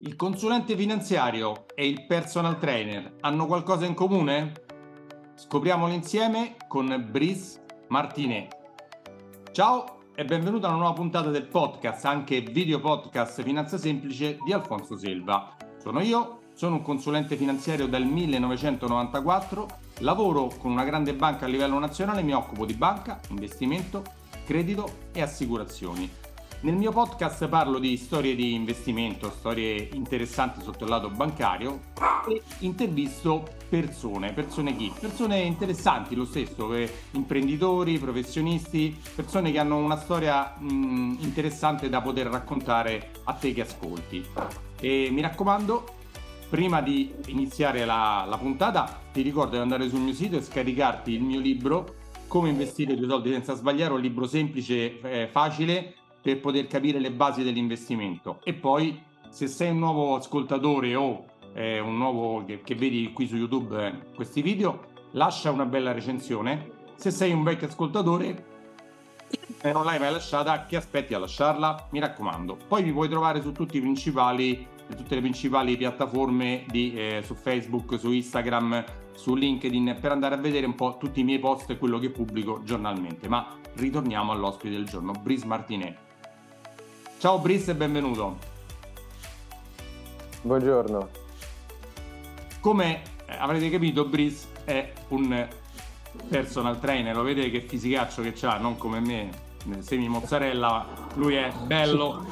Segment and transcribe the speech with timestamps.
[0.00, 4.52] Il consulente finanziario e il personal trainer hanno qualcosa in comune?
[5.34, 8.54] Scopriamolo insieme con Brice Martinet.
[9.52, 14.52] Ciao e benvenuto a una nuova puntata del podcast, anche video podcast Finanza Semplice di
[14.52, 15.56] Alfonso Silva.
[15.78, 19.66] Sono io, sono un consulente finanziario dal 1994,
[20.00, 24.02] lavoro con una grande banca a livello nazionale, mi occupo di banca, investimento,
[24.44, 26.25] credito e assicurazioni.
[26.66, 31.78] Nel mio podcast parlo di storie di investimento, storie interessanti sotto il lato bancario
[32.26, 34.92] e intervisto persone, persone chi?
[34.98, 42.00] Persone interessanti lo stesso, eh, imprenditori, professionisti, persone che hanno una storia mh, interessante da
[42.00, 44.26] poter raccontare a te che ascolti.
[44.80, 45.84] E mi raccomando,
[46.50, 51.12] prima di iniziare la, la puntata ti ricordo di andare sul mio sito e scaricarti
[51.12, 51.94] il mio libro
[52.26, 55.94] come investire i tuoi soldi senza sbagliare, un libro semplice, eh, facile
[56.26, 58.40] per poter capire le basi dell'investimento.
[58.42, 63.28] E poi, se sei un nuovo ascoltatore o eh, un nuovo che, che, vedi qui
[63.28, 66.72] su YouTube eh, questi video, lascia una bella recensione.
[66.96, 68.44] Se sei un vecchio ascoltatore
[69.62, 71.90] e non l'hai mai lasciata, che aspetti a lasciarla?
[71.92, 72.58] Mi raccomando.
[72.66, 74.66] Poi mi puoi trovare su tutti i principali
[74.96, 80.38] tutte le principali piattaforme di, eh, su Facebook, su Instagram, su LinkedIn per andare a
[80.38, 83.28] vedere un po' tutti i miei post e quello che pubblico giornalmente.
[83.28, 86.05] Ma ritorniamo all'ospite del giorno, Brice Martinet.
[87.18, 88.36] Ciao Brice e benvenuto.
[90.42, 91.08] Buongiorno.
[92.60, 95.48] Come eh, avrete capito, Brice è un
[96.28, 99.30] personal trainer, lo vedete che fisicaccio che ha, non come me,
[99.78, 102.26] semi mozzarella, lui è bello.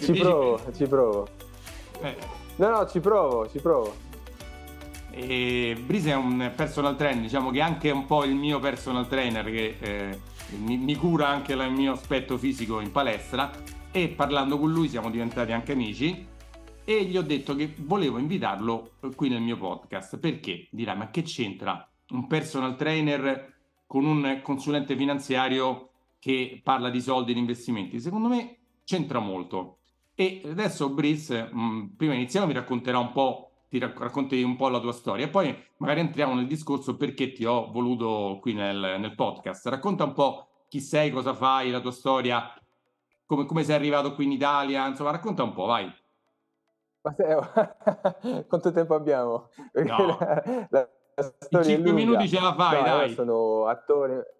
[0.00, 1.28] ci provo, ci provo.
[2.00, 2.16] Eh.
[2.56, 3.92] No, no, ci provo, ci provo.
[5.10, 9.08] E Brise è un personal trainer, diciamo che è anche un po' il mio personal
[9.08, 13.50] trainer che eh, mi, mi, cura anche il mio aspetto fisico in palestra
[13.90, 16.26] e parlando con lui siamo diventati anche amici
[16.84, 21.22] e gli ho detto che volevo invitarlo qui nel mio podcast perché dirà ma che
[21.22, 23.52] c'entra un personal trainer
[23.86, 28.00] con un consulente finanziario che parla di soldi e di investimenti?
[28.00, 29.78] Secondo me c'entra molto.
[30.14, 34.78] E adesso Brice, mm, prima iniziamo, mi racconterà un po' ti racconti un po' la
[34.78, 39.14] tua storia e poi magari entriamo nel discorso perché ti ho voluto qui nel, nel
[39.16, 39.66] podcast.
[39.66, 42.52] Racconta un po' chi sei, cosa fai, la tua storia,
[43.26, 45.92] come, come sei arrivato qui in Italia, insomma racconta un po', vai.
[48.46, 49.48] Quanto tempo abbiamo?
[49.72, 50.18] No.
[50.18, 50.88] La, la,
[51.48, 53.12] la in 5 minuti ce la fai, no, dai.
[53.12, 54.36] Sono attore,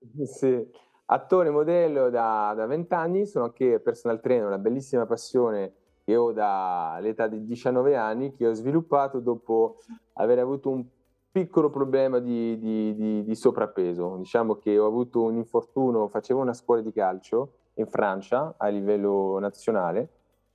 [0.24, 0.66] sì,
[1.04, 5.74] attore modello da, da 20 anni, sono anche personal trainer, una bellissima passione
[6.08, 9.76] che ho dall'età di 19 anni, che ho sviluppato dopo
[10.14, 10.82] aver avuto un
[11.30, 14.16] piccolo problema di, di, di, di, sovrappeso.
[14.16, 19.38] Diciamo che ho avuto un infortunio, facevo una scuola di calcio in Francia a livello
[19.38, 20.08] nazionale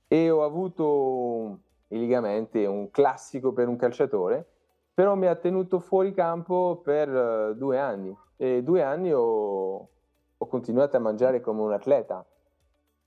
[0.08, 4.44] e ho avuto i ligamenti, un classico per un calciatore,
[4.92, 9.88] però mi ha tenuto fuori campo per uh, due anni e due anni ho,
[10.36, 12.26] ho continuato a mangiare come un atleta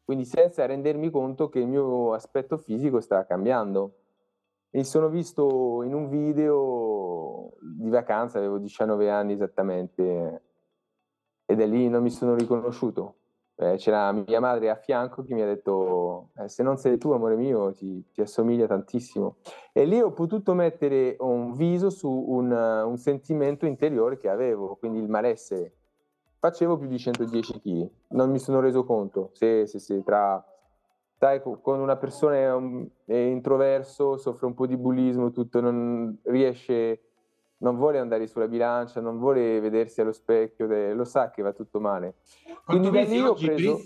[0.07, 3.95] quindi senza rendermi conto che il mio aspetto fisico stava cambiando.
[4.69, 10.43] Mi sono visto in un video di vacanza, avevo 19 anni esattamente,
[11.45, 13.15] e da lì non mi sono riconosciuto.
[13.55, 17.11] Eh, c'era mia madre a fianco che mi ha detto eh, se non sei tu
[17.11, 19.37] amore mio ti, ti, assomiglia tantissimo
[19.73, 24.99] e lì ho potuto mettere un viso su un, un sentimento interiore che avevo quindi
[24.99, 25.76] il malessere
[26.39, 27.89] facevo più di 110 kg.
[28.09, 30.43] Non mi sono reso conto se, se, se tra
[31.17, 36.15] sai, con una persona è, un, è, introverso, soffre un po' di bullismo, tutto, non
[36.23, 37.01] riesce,
[37.57, 41.79] non vuole andare sulla bilancia, non vuole vedersi allo specchio, lo sa che va tutto
[41.79, 42.17] male.
[42.63, 43.79] Quanto Quindi pesi oggi, ho preso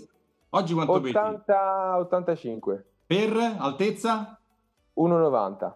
[0.50, 2.86] oggi quanto 80, 85.
[3.06, 4.38] Per altezza?
[4.96, 5.72] 1,90.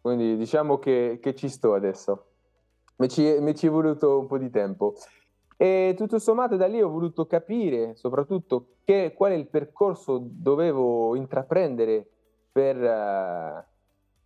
[0.00, 2.26] Quindi diciamo che, che ci sto adesso.
[2.96, 4.94] Mi ci, mi ci è voluto un po' di tempo.
[5.56, 11.14] E tutto sommato da lì ho voluto capire soprattutto che, qual è il percorso dovevo
[11.14, 12.06] intraprendere
[12.50, 13.62] per, uh,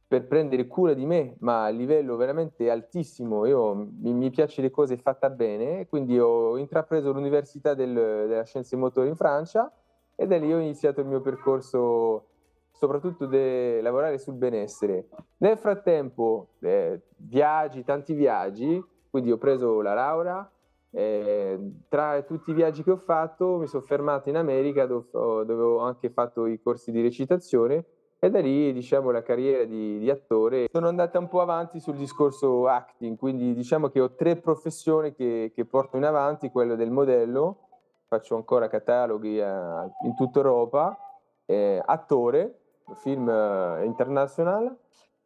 [0.06, 3.44] per, prendere cura di me, ma a livello veramente altissimo.
[3.46, 8.76] Io mi, mi piace le cose fatte bene, quindi ho intrapreso l'Università del, della Scienze
[8.76, 9.70] Motori in Francia
[10.14, 12.26] e da lì ho iniziato il mio percorso
[12.72, 15.08] soprattutto di lavorare sul benessere.
[15.38, 20.48] Nel frattempo, eh, viaggi, tanti viaggi, quindi ho preso la laurea,
[20.90, 21.58] eh,
[21.88, 26.11] tra tutti i viaggi che ho fatto mi sono fermato in America dove, ho anche
[26.11, 27.85] fatto i corsi di recitazione
[28.19, 30.67] e da lì diciamo la carriera di, di, attore.
[30.73, 35.52] Sono andata un po' avanti sul discorso acting quindi diciamo che ho tre professioni che,
[35.55, 37.69] che porto in avanti quello del modello
[38.08, 40.99] faccio ancora cataloghi eh, in tutta Europa,
[41.44, 42.61] eh, attore,
[42.96, 44.76] film eh, internazionale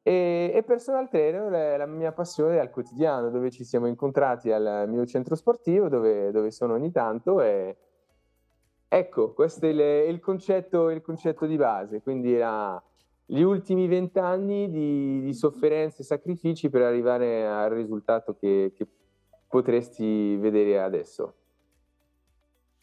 [0.03, 4.87] e, e, personal trainer è la mia passione al quotidiano, dove ci siamo incontrati al
[4.89, 7.77] mio centro sportivo, dove, dove sono ogni tanto e
[8.89, 12.83] ecco, questo è il, il, concetto, il concetto, di base, quindi la,
[13.25, 18.87] gli ultimi vent'anni di, di sofferenze e sacrifici per arrivare al risultato che, che
[19.47, 21.35] potresti vedere adesso.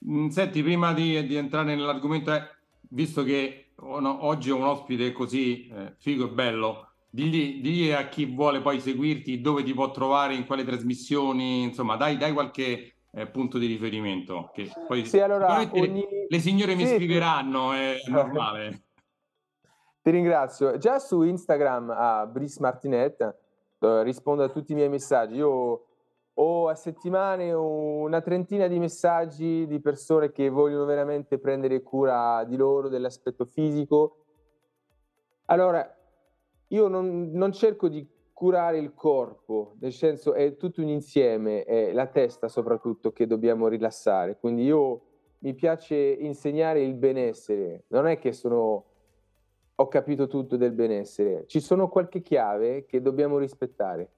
[0.07, 2.43] Mm, senti, prima di, di entrare nell'argomento, eh,
[2.89, 8.25] visto che oggi ho un ospite così eh, figo e bello, digli, digli, a chi
[8.25, 13.27] vuole poi seguirti dove ti può trovare, in quali trasmissioni, insomma, dai, dai qualche eh,
[13.27, 14.51] punto di riferimento.
[14.53, 16.05] Che poi sì, allora, ogni...
[16.27, 18.83] le, signore mi sì, scriveranno, è normale.
[20.01, 20.77] Ti ringrazio.
[20.77, 23.35] Già su Instagram a Brice Martinet
[23.79, 25.35] eh, rispondo a tutti i miei messaggi.
[25.35, 25.85] Io
[26.33, 32.55] ho a settimane una trentina di messaggi di persone che vogliono veramente prendere cura di
[32.55, 34.15] loro, dell'aspetto fisico.
[35.45, 35.98] Allora,
[36.69, 41.91] io non, non cerco di curare il corpo, nel senso è tutto un insieme, è
[41.91, 44.37] la testa soprattutto che dobbiamo rilassare.
[44.37, 45.01] Quindi io
[45.39, 48.85] mi piace insegnare il benessere, non è che sono
[49.75, 54.11] ho capito tutto del benessere, ci sono qualche chiave che dobbiamo rispettare.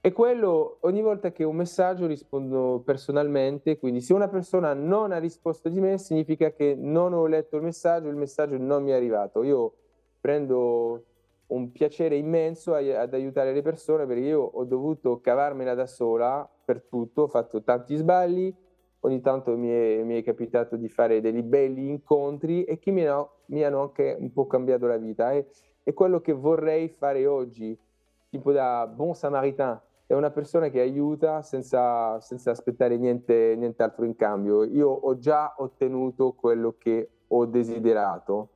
[0.00, 5.18] E quello, ogni volta che un messaggio rispondo personalmente, quindi se una persona non ha
[5.18, 8.94] risposto di me significa che non ho letto il messaggio, il messaggio non mi è
[8.94, 9.42] arrivato.
[9.42, 9.72] Io
[10.20, 11.04] prendo
[11.48, 16.82] un piacere immenso ad aiutare le persone perché io ho dovuto cavarmela da sola per
[16.82, 18.54] tutto, ho fatto tanti sbagli,
[19.00, 23.06] ogni tanto mi è, mi è, capitato di fare dei belli incontri e che mi,
[23.06, 25.32] hanno, mi hanno anche un po' cambiato la vita.
[25.32, 25.46] E,
[25.82, 27.78] è quello che vorrei fare oggi,
[28.28, 34.16] tipo da buon samaritain, è una persona che aiuta senza, senza aspettare niente, nient'altro in
[34.16, 34.64] cambio.
[34.64, 38.50] Io ho già ottenuto quello che ho desiderato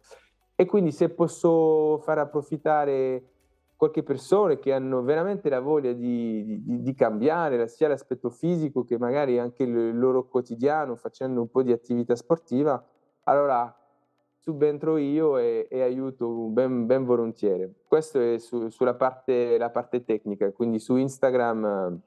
[0.62, 3.30] e quindi se posso far approfittare
[3.74, 8.96] qualche persona che hanno veramente la voglia di, di, di, cambiare sia l'aspetto fisico che
[8.96, 12.80] magari anche il loro quotidiano facendo un po' di attività sportiva,
[13.24, 13.76] allora
[14.38, 17.68] subentro io e, e aiuto ben, ben, volentieri.
[17.88, 21.98] Questo è su, sulla parte, parte, tecnica, quindi su Instagram eh,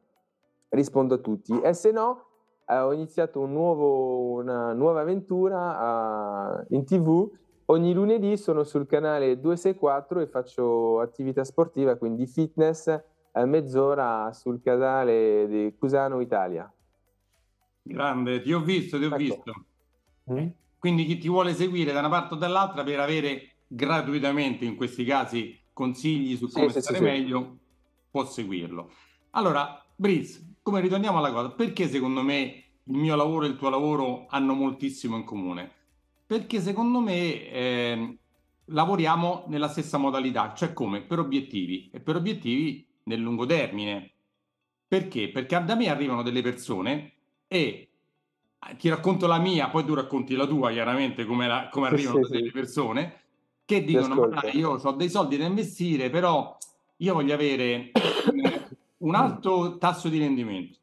[0.69, 1.60] rispondo a tutti.
[1.60, 2.24] E se no,
[2.68, 7.30] eh, ho iniziato un nuovo, una nuova avventura uh, in tv
[7.67, 12.88] Ogni lunedì sono sul canale 264 e faccio attività sportiva, quindi fitness,
[13.31, 16.71] a mezz'ora sul canale di Cusano Italia.
[17.81, 19.17] Grande, ti ho visto, ti ho ecco.
[19.17, 19.65] visto.
[20.31, 20.47] Mm?
[20.77, 25.03] Quindi chi ti vuole seguire da una parte o dall'altra per avere gratuitamente, in questi
[25.03, 27.57] casi, consigli su come sì, stare sì, meglio, sì.
[28.11, 28.91] può seguirlo.
[29.31, 33.69] Allora, Briz, come ritorniamo alla cosa, perché secondo me il mio lavoro e il tuo
[33.69, 35.75] lavoro hanno moltissimo in comune?
[36.27, 38.18] Perché secondo me eh,
[38.66, 41.01] lavoriamo nella stessa modalità, cioè come?
[41.01, 44.12] Per obiettivi e per obiettivi nel lungo termine.
[44.88, 45.30] Perché?
[45.30, 47.13] Perché da me arrivano delle persone
[47.48, 47.89] e
[48.68, 52.24] eh, ti racconto la mia, poi tu racconti la tua, chiaramente, come, la, come arrivano
[52.24, 52.51] sì, delle sì.
[52.51, 53.19] persone
[53.66, 56.57] che dicono: Ma io ho dei soldi da investire, però
[56.98, 57.92] io voglio avere
[59.00, 60.78] un alto tasso di rendimento,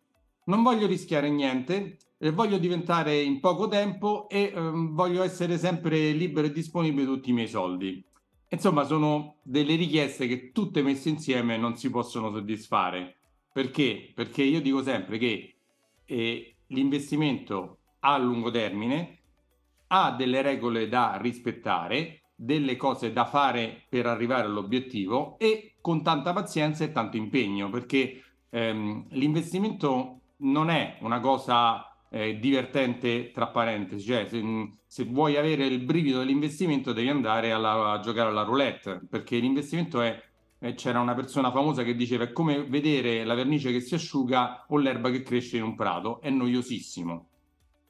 [0.45, 6.13] non voglio rischiare niente eh, voglio diventare in poco tempo e ehm, voglio essere sempre
[6.13, 8.03] libero e disponibile tutti i miei soldi.
[8.49, 13.17] Insomma, sono delle richieste che tutte messe insieme non si possono soddisfare.
[13.52, 14.12] Perché?
[14.14, 15.55] Perché io dico sempre che
[16.05, 19.19] eh, l'investimento a lungo termine
[19.88, 26.33] ha delle regole da rispettare, delle cose da fare per arrivare all'obiettivo e con tanta
[26.33, 34.04] pazienza e tanto impegno, perché ehm, l'investimento non è una cosa eh, divertente tra parentesi,
[34.04, 34.42] cioè se,
[34.87, 40.02] se, vuoi avere il brivido dell'investimento devi andare alla, a giocare alla roulette, perché l'investimento
[40.02, 40.23] è,
[40.59, 44.66] eh, c'era una persona famosa che diceva è come vedere la vernice che si asciuga
[44.69, 47.28] o l'erba che cresce in un prato, è noiosissimo.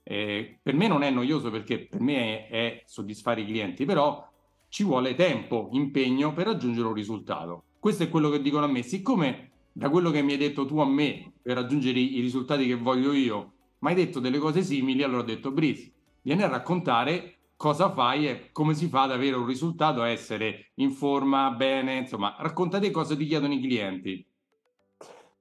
[0.04, 4.24] Eh, per me non è noioso perché per me è, è soddisfare i clienti, però
[4.68, 7.64] ci vuole tempo, impegno per raggiungere un risultato.
[7.80, 8.82] Questo è quello che dicono a me.
[8.82, 12.76] Siccome da quello che mi hai detto tu a me per raggiungere i risultati che
[12.76, 13.51] voglio io
[13.82, 18.28] ma hai detto delle cose simili, allora ho detto Brice, vieni a raccontare cosa fai
[18.28, 22.90] e come si fa ad avere un risultato, a essere in forma, bene, insomma, raccontate
[22.90, 24.26] cosa ti chiedono i clienti.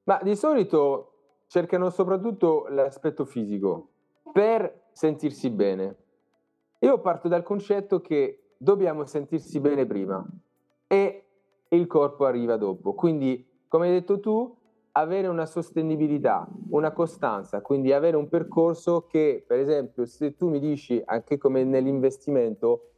[0.03, 1.13] Ma di solito
[1.47, 3.89] cercano soprattutto l'aspetto fisico
[4.31, 5.95] per sentirsi bene.
[6.79, 10.25] Io parto dal concetto che dobbiamo sentirsi bene prima
[10.87, 11.25] e
[11.69, 12.93] il corpo arriva dopo.
[12.93, 14.57] Quindi, come hai detto tu,
[14.93, 20.59] avere una sostenibilità, una costanza, quindi avere un percorso che, per esempio, se tu mi
[20.59, 22.89] dici, anche come nell'investimento,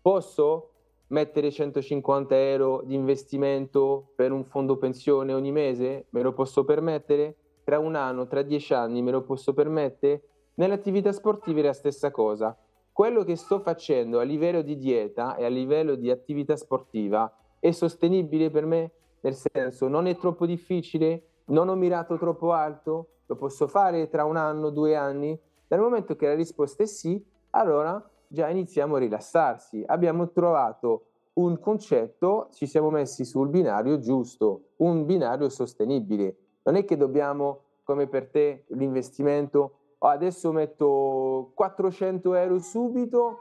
[0.00, 0.70] posso
[1.08, 6.06] mettere 150 euro di investimento per un fondo pensione ogni mese?
[6.10, 7.36] Me lo posso permettere?
[7.62, 10.22] Tra un anno, tra dieci anni me lo posso permettere?
[10.54, 12.56] Nelle attività sportive è la stessa cosa.
[12.90, 17.70] Quello che sto facendo a livello di dieta e a livello di attività sportiva è
[17.70, 18.90] sostenibile per me?
[19.20, 21.22] Nel senso, non è troppo difficile?
[21.46, 23.08] Non ho mirato troppo alto?
[23.26, 25.38] Lo posso fare tra un anno, due anni?
[25.66, 29.84] Dal momento che la risposta è sì, allora già iniziamo a rilassarsi.
[29.86, 36.36] Abbiamo trovato un concetto, ci siamo messi sul binario giusto, un binario sostenibile.
[36.64, 43.38] Non è che dobbiamo, come per te, l'investimento, oh, adesso metto 400 euro subito,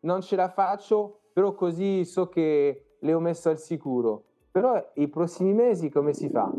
[0.00, 4.24] non ce la faccio, però così so che le ho messo al sicuro.
[4.50, 6.50] Però i prossimi mesi come si fa?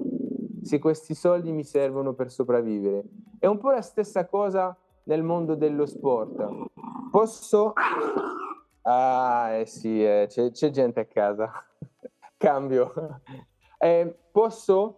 [0.61, 3.03] Se questi soldi mi servono per sopravvivere.
[3.39, 6.69] È un po' la stessa cosa nel mondo dello sport.
[7.11, 7.73] Posso?
[8.83, 11.51] Ah, eh sì, eh, c'è, c'è, gente a casa.
[12.37, 12.93] Cambio.
[13.77, 14.97] Eh, posso?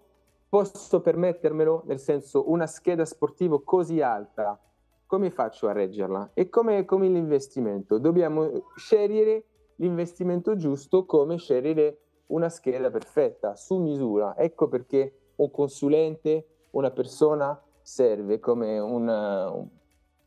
[0.49, 1.83] Posso permettermelo?
[1.85, 4.59] Nel senso, una scheda sportiva così alta,
[5.05, 6.31] come faccio a reggerla?
[6.33, 7.97] E come, come l'investimento?
[7.97, 14.35] Dobbiamo scegliere l'investimento giusto come scegliere una scheda perfetta, su misura.
[14.37, 19.67] Ecco perché un consulente, una persona serve come un,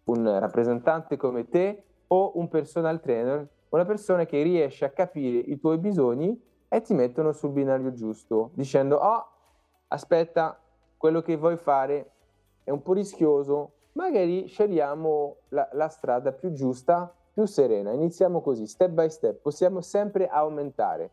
[0.04, 5.58] un rappresentante come te o un personal trainer, una persona che riesce a capire i
[5.58, 9.26] tuoi bisogni e ti mettono sul binario giusto, dicendo, oh,
[9.88, 10.58] aspetta,
[10.96, 12.10] quello che vuoi fare
[12.64, 17.92] è un po' rischioso, magari scegliamo la, la strada più giusta, più serena.
[17.92, 21.10] Iniziamo così, step by step, possiamo sempre aumentare,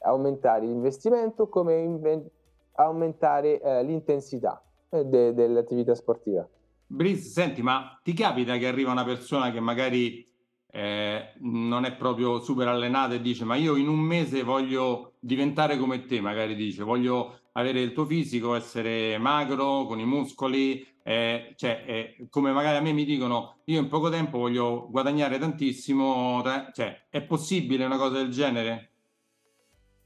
[0.00, 2.28] aumentare l'investimento come inven-
[2.74, 6.46] aumentare eh, l'intensità eh, de- dell'attività sportiva.
[6.86, 10.26] Brice, senti, ma ti capita che arriva una persona che magari
[10.72, 15.76] eh, non è proprio super allenata e dice ma io in un mese voglio diventare
[15.76, 21.54] come te, magari dice, voglio avere il tuo fisico, essere magro, con i muscoli, eh,
[21.56, 26.42] cioè, eh, come magari a me mi dicono, io in poco tempo voglio guadagnare tantissimo,
[26.72, 28.89] cioè, è possibile una cosa del genere?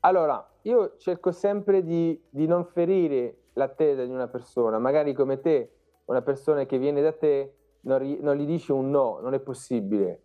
[0.04, 5.70] Allora, io cerco sempre di, di non ferire l'attesa di una persona, magari come te,
[6.06, 10.22] una persona che viene da te non, non gli dici un no, non è possibile.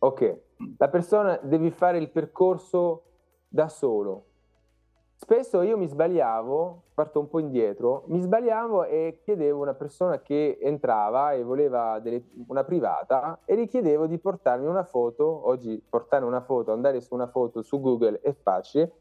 [0.00, 0.40] Ok,
[0.76, 3.04] la persona deve fare il percorso
[3.48, 4.26] da solo.
[5.14, 10.20] Spesso io mi sbagliavo, parto un po' indietro, mi sbagliavo e chiedevo a una persona
[10.20, 15.82] che entrava e voleva delle, una privata e gli chiedevo di portarmi una foto, oggi
[15.88, 18.92] portare una foto, andare su una foto su Google è facile,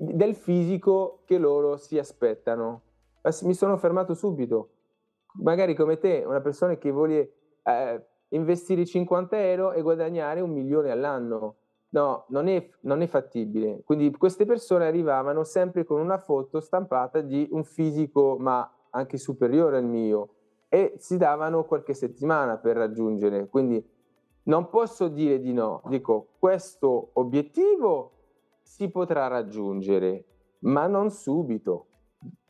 [0.00, 2.82] del fisico che loro si aspettano.
[3.42, 4.70] Mi sono fermato subito,
[5.40, 7.32] magari come te, una persona che vuole
[7.64, 11.56] eh, investire 50 euro e guadagnare un milione all'anno.
[11.90, 13.82] No, non è, non è, fattibile.
[13.84, 19.78] Quindi queste persone arrivavano sempre con una foto stampata di un fisico, ma anche superiore
[19.78, 20.34] al mio,
[20.68, 23.48] e si davano qualche settimana per raggiungere.
[23.48, 23.84] Quindi
[24.44, 25.82] non posso dire di no.
[25.86, 28.12] Dico, questo obiettivo
[28.68, 30.24] si potrà raggiungere,
[30.60, 31.86] ma non subito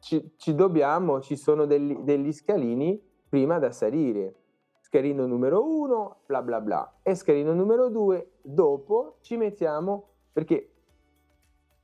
[0.00, 4.34] ci, ci dobbiamo, ci sono degli, degli scalini prima da salire.
[4.80, 7.00] Scalino numero uno, bla bla bla.
[7.02, 10.72] E scalino numero due, dopo ci mettiamo, perché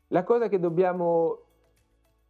[0.08, 1.38] la cosa che dobbiamo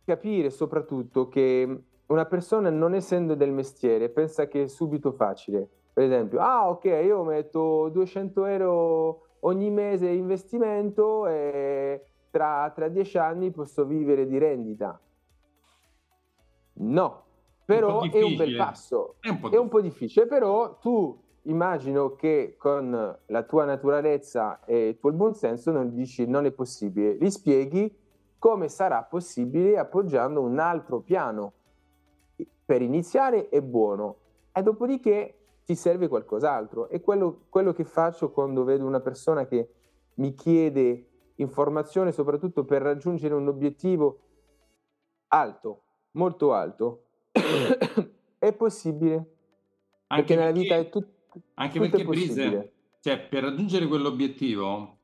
[0.05, 5.69] capire soprattutto che una persona non essendo del mestiere pensa che è subito facile.
[5.95, 13.19] Per esempio, ah ok, io metto 200 euro ogni mese investimento e tra, tra 10
[13.19, 14.99] anni posso vivere di rendita.
[16.77, 17.25] No,
[17.65, 19.17] però un è un bel passo.
[19.21, 24.89] È un, è un po' difficile, però tu immagino che con la tua naturalezza e
[24.89, 27.95] il tuo buonsenso non dici non è possibile, gli spieghi
[28.39, 31.53] come sarà possibile appoggiando un altro piano.
[32.67, 34.17] Per iniziare è buono
[34.53, 36.89] e dopodiché ti serve qualcos'altro.
[36.89, 39.69] E quello, quello che faccio quando vedo una persona che
[40.15, 44.21] mi chiede informazione, soprattutto per raggiungere un obiettivo
[45.29, 47.05] alto, molto alto,
[48.39, 49.33] è possibile.
[50.07, 51.09] Anche perché nella vita è tut-
[51.55, 54.99] anche tutto perché Brise, cioè, per raggiungere quell'obiettivo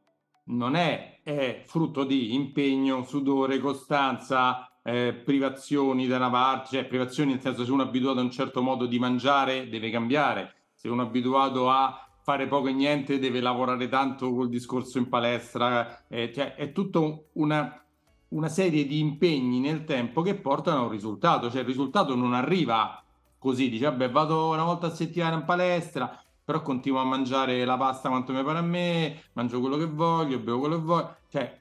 [0.45, 7.33] non è, è, frutto di impegno, sudore, costanza, eh, privazioni da una parte, cioè privazioni
[7.33, 10.89] nel senso se uno è abituato a un certo modo di mangiare deve cambiare, se
[10.89, 16.07] uno è abituato a fare poco e niente deve lavorare tanto col discorso in palestra,
[16.09, 17.75] eh, cioè è tutto una
[18.31, 22.35] una serie di impegni nel tempo che portano a un risultato, cioè il risultato non
[22.35, 23.03] arriva
[23.39, 27.77] così, dice vabbè vado una volta a settimana in palestra, però continuo a mangiare la
[27.77, 31.59] pasta quanto mi pare a me, mangio quello che voglio, bevo quello che voglio, cioè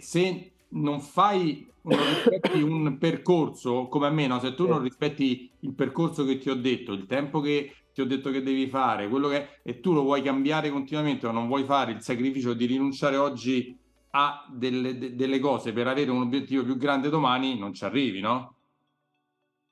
[0.00, 4.38] se non fai non rispetti un percorso come a me, no?
[4.38, 8.06] se tu non rispetti il percorso che ti ho detto, il tempo che ti ho
[8.06, 11.64] detto che devi fare, quello che e tu lo vuoi cambiare continuamente o non vuoi
[11.64, 13.76] fare il sacrificio di rinunciare oggi
[14.10, 18.20] a delle, de, delle cose per avere un obiettivo più grande domani, non ci arrivi,
[18.20, 18.54] no?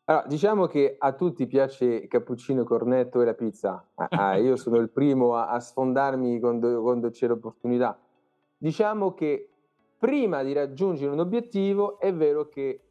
[0.05, 3.87] Allora, diciamo che a tutti piace il cappuccino, cornetto e la pizza.
[3.95, 7.99] Ah, ah, io sono il primo a, a sfondarmi quando, quando c'è l'opportunità.
[8.57, 9.51] Diciamo che
[9.99, 12.83] prima di raggiungere un obiettivo è vero che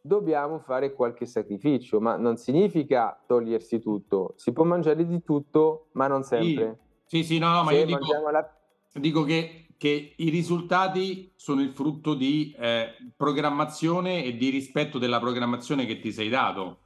[0.00, 4.34] dobbiamo fare qualche sacrificio, ma non significa togliersi tutto.
[4.36, 6.78] Si può mangiare di tutto, ma non sempre.
[7.04, 8.56] Sì, sì, sì no, no ma io dico, la...
[8.92, 15.20] dico che, che, i risultati sono il frutto di eh, programmazione e di rispetto della
[15.20, 16.78] programmazione che ti sei dato.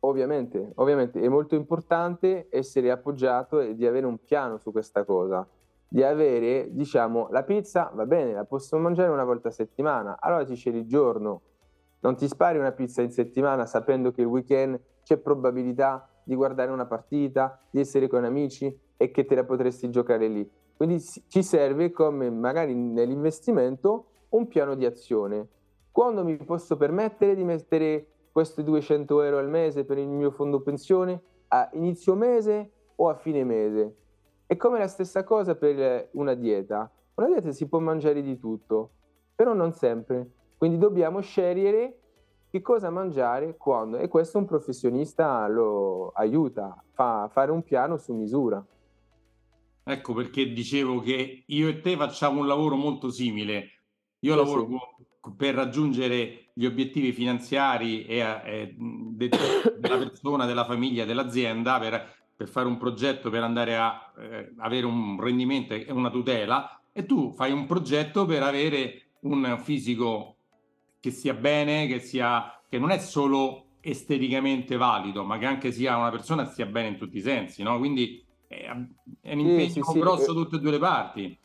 [0.00, 5.46] Ovviamente, ovviamente è molto importante essere appoggiato e di avere un piano su questa cosa
[5.88, 10.44] di avere, diciamo, la pizza va bene, la posso mangiare una volta a settimana, allora
[10.44, 11.40] ti scegli il giorno,
[12.00, 16.70] non ti spari una pizza in settimana sapendo che il weekend c'è probabilità di guardare
[16.70, 20.48] una partita, di essere con amici e che te la potresti giocare lì.
[20.76, 25.48] Quindi ci serve come magari nell'investimento un piano di azione.
[25.90, 30.60] Quando mi posso permettere di mettere questi 200 euro al mese per il mio fondo
[30.60, 33.96] pensione a inizio mese o a fine mese?
[34.50, 36.90] È come la stessa cosa per una dieta.
[37.16, 38.92] Una dieta si può mangiare di tutto,
[39.34, 40.26] però non sempre.
[40.56, 41.98] Quindi dobbiamo scegliere
[42.50, 48.14] che cosa mangiare quando e questo un professionista lo aiuta, fa fare un piano su
[48.14, 48.64] misura.
[49.84, 53.82] Ecco perché dicevo che io e te facciamo un lavoro molto simile.
[54.20, 55.30] Io sì, lavoro sì.
[55.36, 62.68] per raggiungere gli obiettivi finanziari e, e della persona, della famiglia, dell'azienda per per fare
[62.68, 67.50] un progetto per andare a eh, avere un rendimento e una tutela e tu fai
[67.50, 70.36] un progetto per avere un fisico
[71.00, 75.96] che sia bene, che, sia, che non è solo esteticamente valido, ma che anche sia
[75.96, 77.76] una persona che stia bene in tutti i sensi, no?
[77.76, 78.70] Quindi è,
[79.20, 80.34] è un impegno sì, sì, grosso sì.
[80.34, 81.38] tutte e due le parti.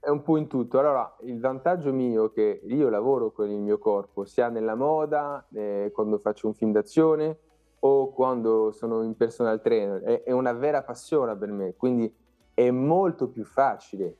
[0.00, 0.80] È un po' in tutto.
[0.80, 5.46] Allora, il vantaggio mio è che io lavoro con il mio corpo, sia nella moda,
[5.52, 7.38] eh, quando faccio un film d'azione,
[7.80, 12.12] o quando sono in personal trainer, è, è una vera passione per me, quindi
[12.54, 14.16] è molto più facile.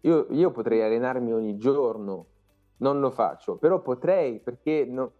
[0.00, 2.26] Io, io, potrei allenarmi ogni giorno,
[2.78, 5.12] non lo faccio, però potrei perché no,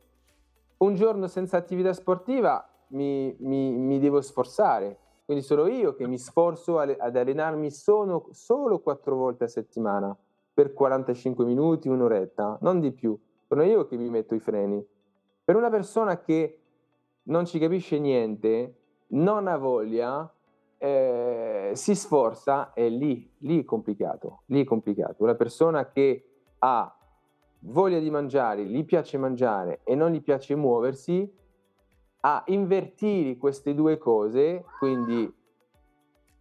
[0.79, 6.19] un giorno senza attività sportiva mi, mi, mi, devo sforzare, quindi sono io che mi
[6.19, 10.17] sforzo ad allenarmi solo, solo quattro volte a settimana
[10.53, 13.19] per 45 minuti, un'oretta, non di più.
[13.47, 14.85] Sono io che mi metto i freni.
[15.45, 16.61] Per una persona che
[17.27, 18.75] non ci capisce niente,
[19.09, 20.31] non ha voglia,
[20.79, 25.23] eh, si sforza, è lì, lì è complicato, lì è complicato.
[25.23, 26.25] Una persona che
[26.59, 26.97] ha
[27.61, 31.33] voglia di mangiare, gli piace mangiare e non gli piace muoversi,
[32.21, 35.33] a invertire queste due cose, quindi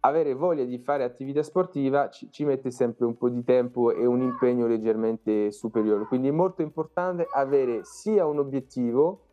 [0.00, 4.04] avere voglia di fare attività sportiva ci, ci, mette sempre un po' di tempo e
[4.04, 6.04] un impegno leggermente superiore.
[6.06, 9.25] Quindi è molto importante avere sia un obiettivo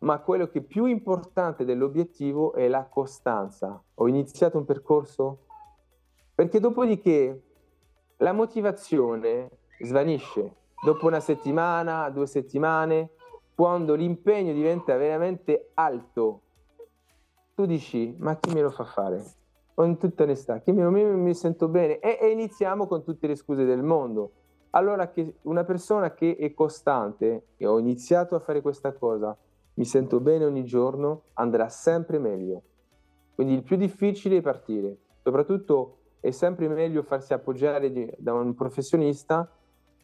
[0.00, 3.82] ma quello che è più importante dell'obiettivo è la costanza.
[3.94, 5.46] Ho iniziato un percorso
[6.34, 7.42] perché dopodiché
[8.18, 10.56] la motivazione svanisce.
[10.82, 13.10] Dopo una settimana, due settimane,
[13.54, 16.40] quando l'impegno diventa veramente alto,
[17.54, 19.22] tu dici, ma chi me lo fa fare?
[19.74, 21.98] Con tutta onestà, chi me lo mi, mi sento bene?
[21.98, 24.32] E, e iniziamo con tutte le scuse del mondo.
[24.70, 29.36] Allora che una persona che è costante, e ho iniziato a fare questa cosa,
[29.80, 32.62] mi sento bene ogni giorno, andrà sempre meglio.
[33.34, 38.54] Quindi il più difficile è partire, soprattutto è sempre meglio farsi appoggiare di, da un
[38.54, 39.50] professionista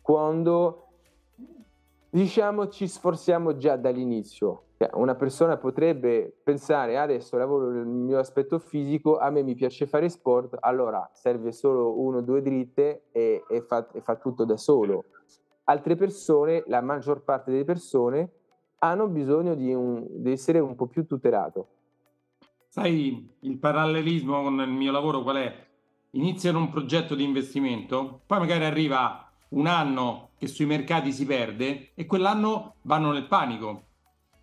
[0.01, 0.87] quando
[2.09, 4.63] diciamo ci sforziamo già dall'inizio.
[4.79, 9.85] Cioè, una persona potrebbe pensare adesso lavoro nel mio aspetto fisico, a me mi piace
[9.85, 14.47] fare sport, allora serve solo uno o due dritte e, e, fa, e fa tutto
[14.47, 15.05] da solo.
[15.65, 18.31] Altre persone, la maggior parte delle persone,
[18.79, 21.69] hanno bisogno di, un, di essere un po' più tutelato.
[22.69, 25.67] Sai, il parallelismo con il mio lavoro qual è?
[26.11, 31.93] Iniziano un progetto di investimento, poi magari arriva un anno che sui mercati si perde
[31.95, 33.85] e quell'anno vanno nel panico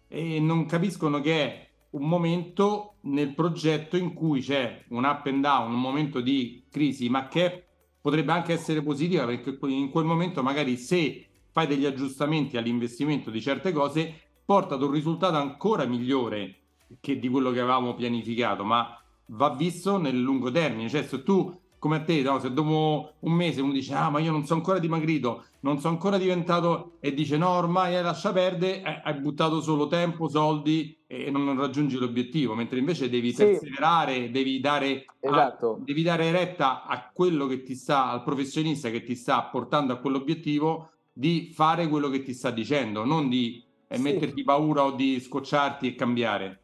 [0.07, 5.41] e non capiscono che è un momento nel progetto in cui c'è un up and
[5.41, 7.65] down, un momento di crisi, ma che
[8.01, 13.39] potrebbe anche essere positiva perché in quel momento magari se fai degli aggiustamenti all'investimento di
[13.39, 16.55] certe cose, porta ad un risultato ancora migliore
[16.99, 21.61] che di quello che avevamo pianificato, ma va visto nel lungo termine, cioè se tu
[21.83, 22.39] come a te, no?
[22.39, 25.95] se dopo un mese uno dice ah ma io non sono ancora dimagrito, non sono
[25.95, 31.29] ancora diventato e dice no ormai lascia perdere, eh, hai buttato solo tempo, soldi e
[31.29, 33.43] non raggiungi l'obiettivo, mentre invece devi sì.
[33.43, 35.73] perseverare, devi dare, esatto.
[35.73, 39.91] a, devi dare retta a quello che ti sta, al professionista che ti sta portando
[39.91, 43.62] a quell'obiettivo di fare quello che ti sta dicendo, non di
[43.93, 44.01] eh, sì.
[44.01, 46.59] metterti paura o di scocciarti e cambiare.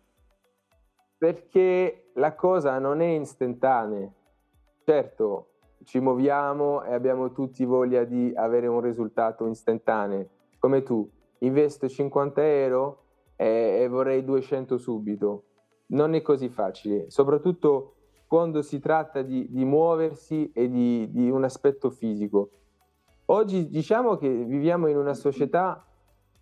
[1.17, 4.11] Perché la cosa non è istantanea
[4.89, 5.49] Certo,
[5.83, 11.07] ci muoviamo e abbiamo tutti voglia di avere un risultato istantaneo, come tu.
[11.41, 13.03] Investo 50 euro
[13.35, 15.43] e, e vorrei 200 subito.
[15.89, 21.43] Non è così facile, soprattutto quando si tratta di, di muoversi e di, di, un
[21.43, 22.49] aspetto fisico.
[23.25, 25.85] Oggi diciamo che viviamo in una società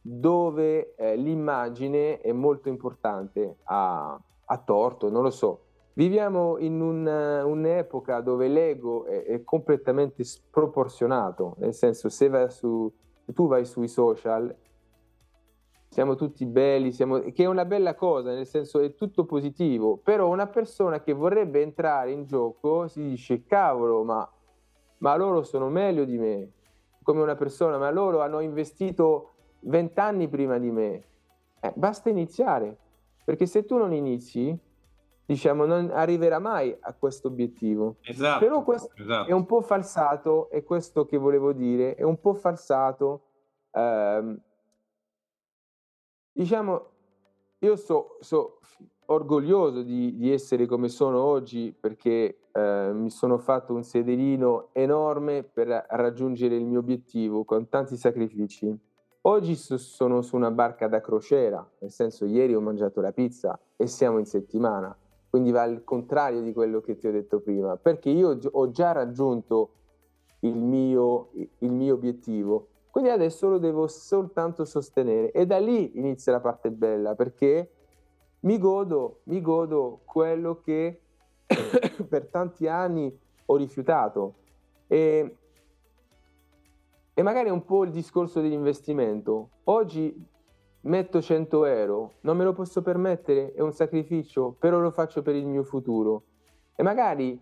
[0.09, 5.61] dove eh, l'immagine è molto importante, a, a torto, non lo so,
[5.97, 12.93] Viviamo in un, un'epoca dove l'ego è, è, completamente sproporzionato, nel senso se vai su,
[13.33, 14.55] tu vai sui social,
[15.89, 20.29] siamo tutti belli, siamo, che è una bella cosa, nel senso è tutto positivo, però
[20.29, 24.31] una persona che vorrebbe entrare in gioco si dice cavolo, ma,
[24.99, 26.51] ma loro sono meglio di me,
[27.01, 31.03] come una persona, ma loro hanno investito vent'anni prima di me.
[31.59, 32.77] Eh, basta iniziare,
[33.23, 34.57] perché se tu non inizi
[35.27, 37.97] diciamo, non arriverà mai a questo obiettivo.
[38.01, 39.29] Esatto, Però questo esatto.
[39.29, 43.23] è un po' falsato, è questo che volevo dire, è un po' falsato.
[43.71, 44.39] Ehm,
[46.31, 46.85] diciamo,
[47.59, 48.59] io so, so
[49.07, 55.43] orgoglioso di, di, essere come sono oggi perché eh, mi sono fatto un sederino enorme
[55.43, 58.73] per raggiungere il mio obiettivo con tanti sacrifici.
[59.27, 63.85] Oggi sono su una barca da crociera, nel senso ieri ho mangiato la pizza e
[63.87, 64.95] siamo in settimana
[65.29, 68.91] quindi va al contrario di quello che ti ho detto prima, perché io ho già
[68.91, 69.71] raggiunto
[70.39, 76.31] il mio, il mio obiettivo, quindi adesso lo devo soltanto sostenere e da lì inizia
[76.31, 77.71] la parte bella, perché
[78.41, 81.01] mi godo, mi godo quello che
[82.09, 84.35] per tanti anni ho rifiutato.
[84.87, 85.35] E,
[87.17, 89.49] e magari è un po' il discorso dell'investimento.
[89.63, 90.23] Oggi
[90.81, 95.33] metto 100 euro, non me lo posso permettere, è un sacrificio, però lo faccio per
[95.33, 96.25] il mio futuro.
[96.75, 97.41] E magari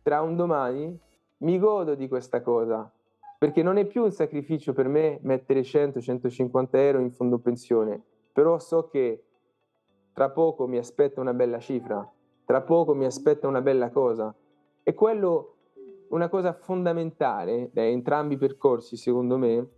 [0.00, 0.98] tra un domani
[1.40, 2.90] mi godo di questa cosa,
[3.38, 8.58] perché non è più un sacrificio per me mettere 100-150 euro in fondo pensione, però
[8.58, 9.24] so che
[10.14, 12.10] tra poco mi aspetta una bella cifra,
[12.46, 14.34] tra poco mi aspetta una bella cosa.
[14.82, 15.56] E quello,
[16.12, 19.68] una cosa fondamentale da entrambi i percorsi, secondo me,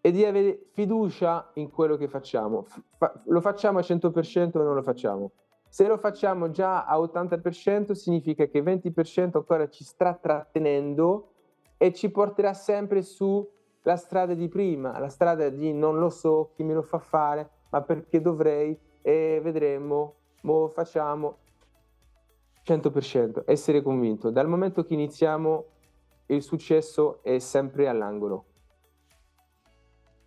[0.00, 2.66] e di avere fiducia in quello che facciamo.
[2.96, 5.32] Fa- lo facciamo a 100% o non lo facciamo?
[5.68, 11.30] Se lo facciamo già a 80% significa che 20% ancora ci sta trattenendo
[11.78, 16.62] e ci porterà sempre sulla strada di prima, la strada di non lo so, chi
[16.62, 21.38] me lo fa fare, ma perché dovrei e vedremo, mo facciamo
[22.64, 24.30] 100%, essere convinto.
[24.30, 25.64] Dal momento che iniziamo
[26.26, 28.46] il successo è sempre all'angolo.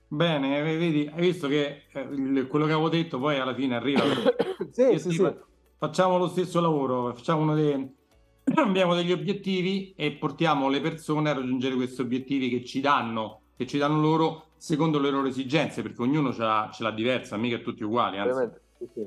[0.10, 4.04] Bene, vedi, hai visto che eh, quello che avevo detto poi alla fine arriva.
[4.72, 5.36] sì, sì, sì.
[5.78, 7.96] Facciamo lo stesso lavoro, facciamo uno dei...
[8.56, 13.68] abbiamo degli obiettivi e portiamo le persone a raggiungere questi obiettivi che ci danno, che
[13.68, 17.58] ci danno loro secondo le loro esigenze, perché ognuno ce l'ha, ce l'ha diversa, mica
[17.58, 18.50] tutti uguali, anzi,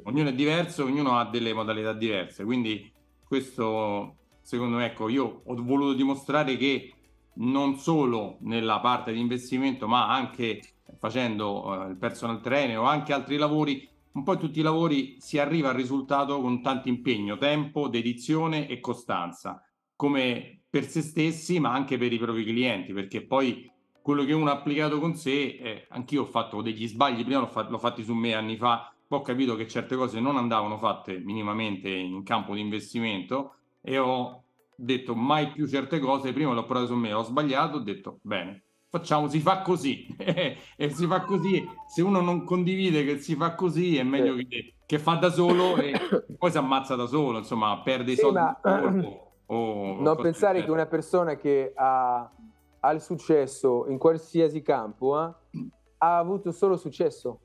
[0.04, 2.92] ognuno è diverso, ognuno ha delle modalità diverse, quindi
[3.30, 6.92] questo secondo me, ecco, io ho voluto dimostrare che
[7.34, 10.60] non solo nella parte di investimento, ma anche
[10.98, 15.20] facendo eh, il personal trainer o anche altri lavori, un po' in tutti i lavori
[15.20, 19.64] si arriva al risultato con tanto impegno, tempo, dedizione e costanza,
[19.94, 23.70] come per se stessi, ma anche per i propri clienti, perché poi
[24.02, 27.46] quello che uno ha applicato con sé, eh, anch'io ho fatto degli sbagli, prima l'ho,
[27.46, 31.18] fa- l'ho fatti su me anni fa, ho capito che certe cose non andavano fatte
[31.18, 34.44] minimamente in campo di investimento e ho
[34.76, 38.62] detto mai più certe cose, prima l'ho provato su me, ho sbagliato, ho detto bene,
[38.88, 41.66] facciamo, si fa così e si fa così.
[41.88, 45.76] Se uno non condivide che si fa così, è meglio che, che fa da solo
[45.76, 45.92] e
[46.38, 48.38] poi si ammazza da solo, insomma, perde i soldi.
[48.38, 48.60] Ma...
[49.52, 52.30] O, non pensare che una persona che ha,
[52.78, 55.68] ha, il successo in qualsiasi campo eh,
[55.98, 57.40] ha avuto solo successo.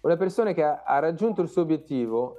[0.00, 2.36] Una persona che ha, ha raggiunto il suo obiettivo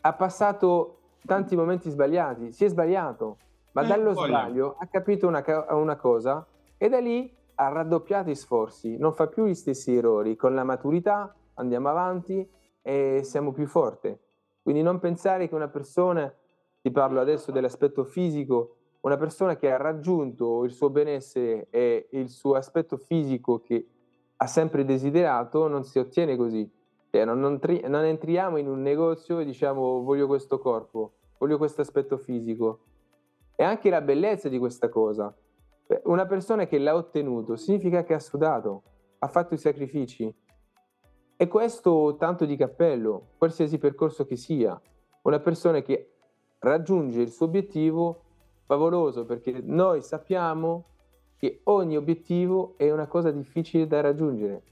[0.00, 3.38] ha passato tanti momenti sbagliati, si è sbagliato,
[3.72, 4.26] ma eh, dallo voglio.
[4.26, 9.26] sbaglio ha capito una, una cosa e da lì ha raddoppiato i sforzi, non fa
[9.26, 12.48] più gli stessi errori, con la maturità andiamo avanti
[12.82, 14.16] e siamo più forti.
[14.62, 16.32] Quindi non pensare che una persona,
[16.80, 22.28] ti parlo adesso dell'aspetto fisico, una persona che ha raggiunto il suo benessere e il
[22.28, 23.86] suo aspetto fisico che
[24.36, 26.68] ha sempre desiderato, non si ottiene così.
[27.14, 31.58] Cioè, non, non, tri- non entriamo in un negozio e diciamo voglio questo corpo, voglio
[31.58, 32.80] questo aspetto fisico.
[33.54, 35.32] E anche la bellezza di questa cosa.
[36.06, 38.82] Una persona che l'ha ottenuto significa che ha sudato,
[39.20, 40.34] ha fatto i sacrifici.
[41.36, 44.76] E questo tanto di cappello, qualsiasi percorso che sia.
[45.22, 46.14] Una persona che
[46.58, 48.22] raggiunge il suo obiettivo
[48.64, 50.86] favoloso perché noi sappiamo
[51.36, 54.62] che ogni obiettivo è una cosa difficile da raggiungere,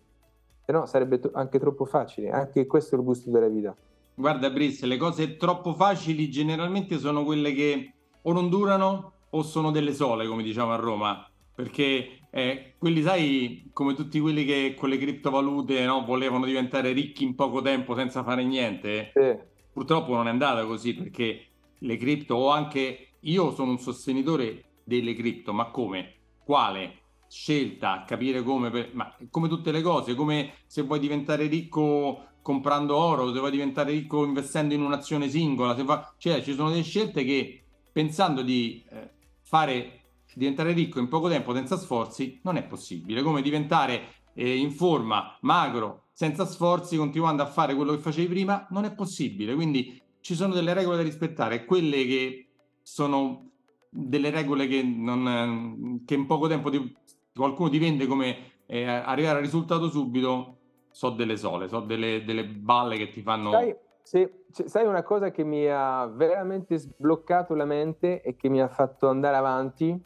[0.72, 3.76] se no sarebbe anche troppo facile, anche questo è il gusto della vita.
[4.14, 9.70] Guarda Brice, le cose troppo facili generalmente sono quelle che o non durano o sono
[9.70, 14.88] delle sole, come diciamo a Roma, perché eh, quelli sai, come tutti quelli che con
[14.88, 19.36] le criptovalute no, volevano diventare ricchi in poco tempo senza fare niente, sì.
[19.72, 21.46] purtroppo non è andata così perché
[21.78, 26.14] le cripto o anche io sono un sostenitore delle cripto, ma come?
[26.44, 27.00] Quale?
[27.32, 28.90] Scelta, capire come, per...
[28.92, 33.92] ma come tutte le cose, come se vuoi diventare ricco comprando oro, se vuoi diventare
[33.92, 36.12] ricco investendo in un'azione singola, se va...
[36.18, 40.00] cioè ci sono delle scelte che pensando di eh, fare
[40.34, 45.38] diventare ricco in poco tempo senza sforzi non è possibile, come diventare eh, in forma,
[45.40, 49.54] magro, senza sforzi, continuando a fare quello che facevi prima, non è possibile.
[49.54, 52.48] Quindi ci sono delle regole da rispettare, quelle che
[52.82, 53.48] sono
[53.88, 56.94] delle regole che, non, che in poco tempo ti,
[57.34, 60.56] qualcuno ti vende come eh, arrivare al risultato subito,
[60.90, 63.50] so delle sole, so delle, delle balle che ti fanno...
[63.50, 68.60] Sai, sì, sai una cosa che mi ha veramente sbloccato la mente e che mi
[68.60, 69.98] ha fatto andare avanti?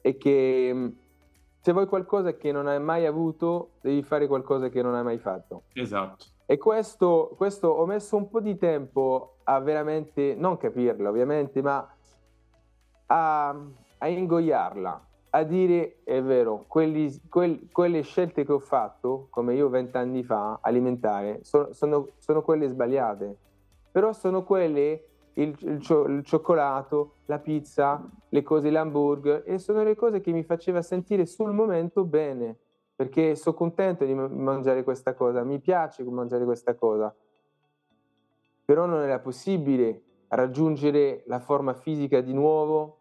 [0.00, 0.88] È che mm,
[1.60, 5.18] se vuoi qualcosa che non hai mai avuto, devi fare qualcosa che non hai mai
[5.18, 5.64] fatto.
[5.74, 6.24] Esatto.
[6.44, 11.88] E questo, questo ho messo un po' di tempo a veramente, non capirlo ovviamente, ma
[13.06, 13.56] a,
[13.98, 19.70] a ingoiarla, a dire è vero, quelli, quel, quelle scelte che ho fatto, come io
[19.70, 23.36] vent'anni fa, alimentare, sono, sono, sono, quelle sbagliate,
[23.90, 29.96] però sono quelle, il, il, il, cioccolato, la pizza, le cose, l'hamburger, e sono le
[29.96, 32.54] cose che mi faceva sentire sul momento bene,
[32.94, 37.14] perché sono contento di mangiare questa cosa, mi piace mangiare questa cosa,
[38.66, 42.98] però non era possibile raggiungere la forma fisica di nuovo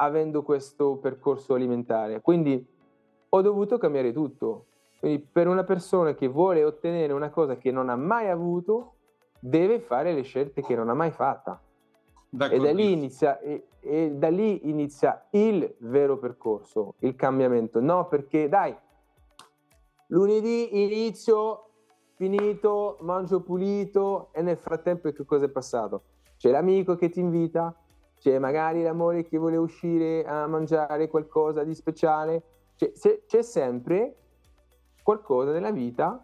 [0.00, 2.20] avendo questo percorso alimentare.
[2.20, 2.66] Quindi
[3.28, 4.66] ho dovuto cambiare tutto.
[4.98, 8.94] Quindi per una persona che vuole ottenere una cosa che non ha mai avuto,
[9.38, 11.60] deve fare le scelte che non ha mai fatta.
[12.32, 17.80] E da, inizia, e, e da lì inizia il vero percorso, il cambiamento.
[17.80, 18.76] No, perché dai,
[20.08, 21.70] lunedì inizio,
[22.14, 26.02] finito, mangio pulito e nel frattempo che cosa è passato?
[26.36, 27.74] C'è l'amico che ti invita,
[28.20, 32.42] c'è magari l'amore che vuole uscire a mangiare qualcosa di speciale,
[32.76, 32.92] c'è,
[33.26, 34.14] c'è sempre
[35.02, 36.22] qualcosa nella vita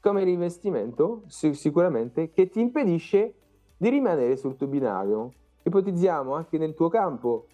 [0.00, 3.34] come rivestimento sicuramente che ti impedisce
[3.76, 5.32] di rimanere sul tuo binario.
[5.62, 7.46] Ipotizziamo anche nel tuo campo,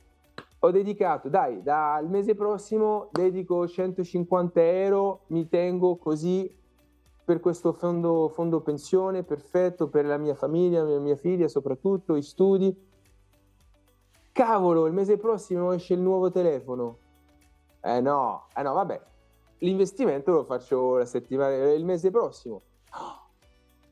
[0.60, 6.50] ho dedicato, dai, dal mese prossimo dedico 150 euro, mi tengo così
[7.22, 12.22] per questo fondo, fondo pensione perfetto per la mia famiglia, la mia figlia soprattutto, i
[12.22, 12.94] studi
[14.36, 16.98] Cavolo, il mese prossimo esce il nuovo telefono.
[17.80, 19.00] Eh no, eh no, vabbè.
[19.60, 22.60] L'investimento lo faccio la settimana, il mese prossimo.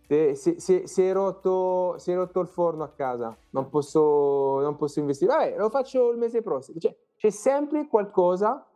[0.07, 4.61] Se, se, se, se, è rotto, se è rotto il forno a casa, non posso,
[4.61, 5.33] non posso investire.
[5.33, 6.78] Vabbè, lo faccio il mese prossimo.
[6.78, 8.68] Cioè, c'è sempre qualcosa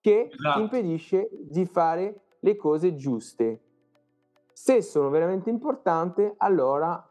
[0.00, 0.56] che esatto.
[0.56, 3.60] ti impedisce di fare le cose giuste.
[4.52, 7.08] Se sono veramente importanti, allora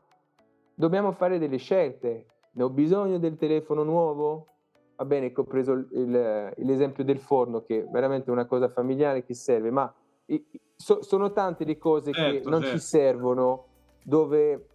[0.73, 4.47] dobbiamo fare delle scelte ne ho bisogno del telefono nuovo?
[4.95, 8.69] Va bene che ho preso il, il, l'esempio del forno, che è veramente una cosa
[8.69, 9.93] familiare che serve, ma
[10.75, 12.77] so, sono tante le cose certo, che non certo.
[12.77, 13.65] ci servono,
[14.03, 14.67] dove,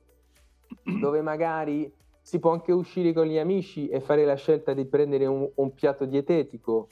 [1.01, 5.27] dove magari si può anche uscire con gli amici e fare la scelta di prendere
[5.27, 6.89] un, un piatto dietetico.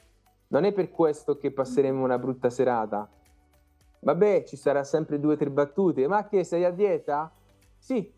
[0.49, 3.09] Non è per questo che passeremo una brutta serata.
[4.01, 6.09] Vabbè, ci sarà sempre due o tre battute.
[6.09, 7.33] Ma che sei a dieta?
[7.79, 8.13] Sì,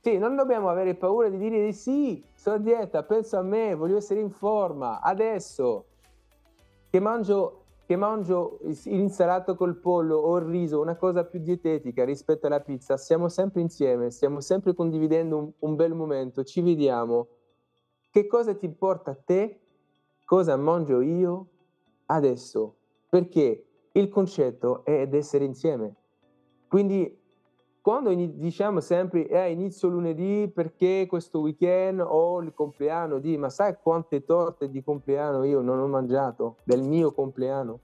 [0.00, 3.74] sì, non dobbiamo avere paura di dire di sì, sono a dieta, penso a me,
[3.74, 5.86] voglio essere in forma, adesso
[6.90, 12.46] che mangio, che mangio l'insalato col pollo o il riso, una cosa più dietetica rispetto
[12.46, 17.28] alla pizza, siamo sempre insieme, stiamo sempre condividendo un, un bel momento, ci vediamo.
[18.10, 19.60] Che cosa ti importa a te?
[20.24, 21.48] Cosa mangio io?
[22.08, 22.76] adesso,
[23.08, 25.94] perché il concetto è essere insieme.
[26.68, 27.16] Quindi
[27.88, 33.76] quando diciamo sempre eh, inizio lunedì perché questo weekend ho il compleanno di, ma sai
[33.82, 37.80] quante torte di compleanno io non ho mangiato del mio compleanno?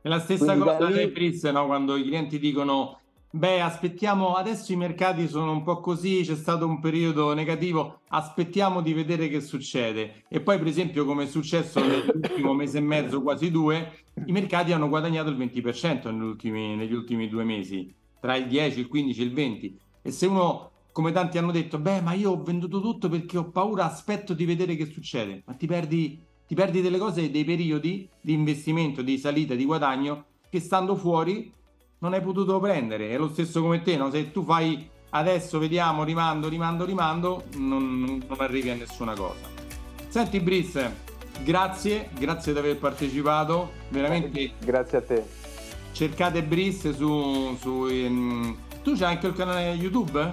[0.00, 1.10] È la stessa Quindi cosa lì...
[1.10, 1.66] Pris, no?
[1.66, 6.66] quando i clienti dicono Beh, aspettiamo, adesso i mercati sono un po' così, c'è stato
[6.66, 10.22] un periodo negativo, aspettiamo di vedere che succede.
[10.28, 14.72] E poi, per esempio, come è successo nell'ultimo mese e mezzo, quasi due, i mercati
[14.72, 19.20] hanno guadagnato il 20% negli ultimi, negli ultimi due mesi, tra il 10, il 15
[19.20, 19.78] e il 20.
[20.02, 23.50] E se uno, come tanti hanno detto, beh, ma io ho venduto tutto perché ho
[23.50, 28.08] paura, aspetto di vedere che succede, ma ti perdi, ti perdi delle cose, dei periodi
[28.20, 31.52] di investimento, di salita, di guadagno che stando fuori
[31.98, 33.10] non hai potuto prendere.
[33.10, 34.10] È lo stesso come te, no?
[34.10, 39.48] Se tu fai adesso vediamo, rimando, rimando, rimando, non, non arrivi a nessuna cosa.
[40.08, 40.94] Senti Brice,
[41.42, 44.52] grazie, grazie di aver partecipato, veramente.
[44.60, 45.45] Grazie a te.
[45.96, 47.56] Cercate Brice su...
[47.58, 48.54] su in...
[48.82, 50.30] Tu c'hai anche il canale YouTube?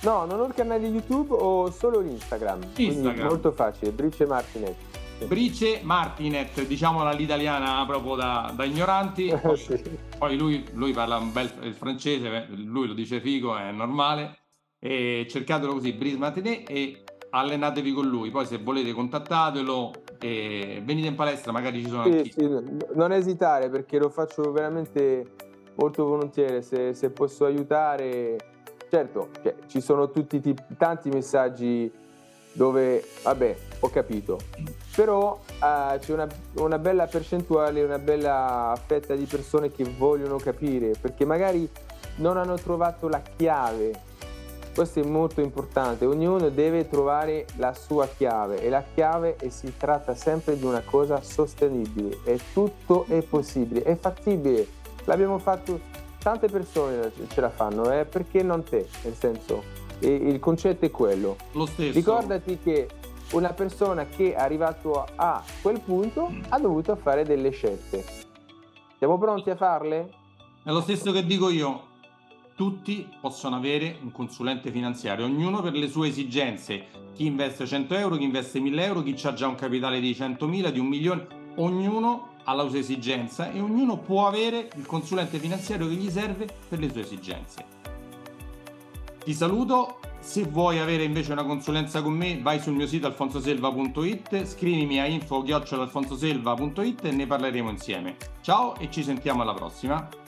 [0.00, 2.60] No, non ho il canale YouTube, ho solo l'Instagram.
[2.76, 3.26] Instagram.
[3.26, 4.76] Molto facile, Brice Martinez.
[5.26, 9.32] Brice Martinet, diciamola all'italiana proprio da, da ignoranti.
[9.40, 9.82] Poi, sì.
[10.18, 14.40] poi lui, lui, parla un bel il francese, lui lo dice figo, è normale.
[14.78, 18.30] E cercatelo così, Brice Martinet, e allenatevi con lui.
[18.30, 22.30] Poi se volete contattatelo e venite in palestra, magari ci sono sì, anche...
[22.30, 22.48] Sì,
[22.94, 25.34] non esitare perché lo faccio veramente
[25.74, 28.36] molto volentieri, se, se posso aiutare.
[28.90, 30.42] Certo, cioè, ci sono tutti
[30.76, 31.92] tanti messaggi
[32.52, 34.38] dove, vabbè, ho capito,
[34.96, 40.92] però uh, c'è una, una, bella percentuale, una bella fetta di persone che vogliono capire,
[41.00, 41.70] perché magari
[42.16, 44.06] non hanno trovato la chiave.
[44.78, 49.76] Questo è molto importante, ognuno deve trovare la sua chiave e la chiave e si
[49.76, 54.64] tratta sempre di una cosa sostenibile e tutto è possibile, è fattibile.
[55.06, 55.80] L'abbiamo fatto,
[56.20, 58.04] tante persone ce la fanno, eh?
[58.04, 58.86] perché non te?
[59.02, 59.64] Nel senso,
[59.98, 61.34] il concetto è quello.
[61.54, 61.92] Lo stesso.
[61.92, 62.88] Ricordati che
[63.32, 68.04] una persona che è arrivato a quel punto ha dovuto fare delle scelte.
[68.96, 70.08] Siamo pronti a farle?
[70.62, 71.87] È lo stesso che dico io.
[72.58, 76.86] Tutti possono avere un consulente finanziario, ognuno per le sue esigenze.
[77.14, 80.70] Chi investe 100 euro, chi investe 1000 euro, chi ha già un capitale di 100.000,
[80.70, 81.26] di un milione,
[81.58, 86.48] ognuno ha la sua esigenza e ognuno può avere il consulente finanziario che gli serve
[86.68, 87.64] per le sue esigenze.
[89.22, 94.44] Ti saluto, se vuoi avere invece una consulenza con me vai sul mio sito alfonsoselva.it,
[94.46, 98.16] scrivimi a info-alfonsoselva.it e ne parleremo insieme.
[98.40, 100.26] Ciao e ci sentiamo alla prossima.